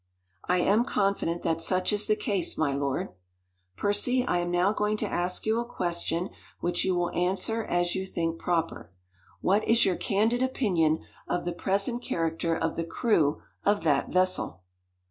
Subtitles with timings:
[0.45, 3.09] "I am confident that such is the case, my lord."
[3.75, 7.93] "Percy, I am now going to ask you a question which you will answer as
[7.93, 8.91] you think proper.
[9.41, 14.63] What is your candid opinion of the present character of the crew of that vessel?"